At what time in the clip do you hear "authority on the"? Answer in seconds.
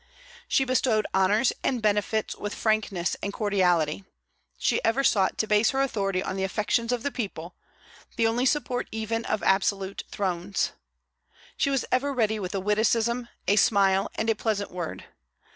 5.83-6.43